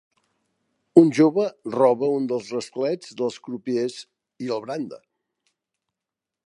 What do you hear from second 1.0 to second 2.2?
Un jove roba